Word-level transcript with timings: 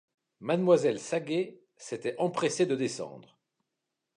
Mademoiselle 0.39 0.97
Saget 0.99 1.61
s’était 1.77 2.15
empressée 2.17 2.65
de 2.65 2.75
descendre. 2.75 3.37